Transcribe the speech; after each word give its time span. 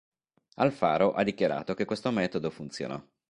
Alfaro 0.55 1.13
ha 1.13 1.21
dichiarato 1.21 1.75
che 1.75 1.85
questo 1.85 2.09
metodo 2.09 2.49
funzionò. 2.49 2.99